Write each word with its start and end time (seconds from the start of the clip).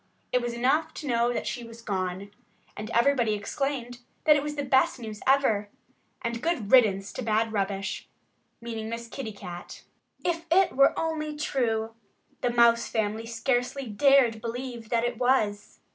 It 0.31 0.41
was 0.41 0.53
enough 0.55 0.95
to 0.95 1.05
know 1.07 1.31
that 1.31 1.45
she 1.45 1.63
was 1.63 1.83
gone. 1.83 2.31
And 2.75 2.89
everybody 2.89 3.35
exclaimed 3.35 3.99
that 4.23 4.35
it 4.35 4.41
was 4.41 4.55
the 4.55 4.63
best 4.65 4.99
news 4.99 5.21
ever 5.27 5.69
and 6.23 6.41
good 6.41 6.71
riddance 6.71 7.13
to 7.13 7.21
bad 7.21 7.53
rubbish 7.53 8.07
meaning 8.59 8.89
Miss 8.89 9.07
Kitty 9.07 9.31
Cat. 9.31 9.83
If 10.25 10.47
it 10.51 10.75
were 10.75 10.97
only 10.97 11.35
true! 11.37 11.93
The 12.41 12.49
Mouse 12.49 12.87
family 12.87 13.27
scarcely 13.27 13.85
dared 13.85 14.41
believe 14.41 14.89
that 14.89 15.03
it 15.03 15.19
was. 15.19 15.77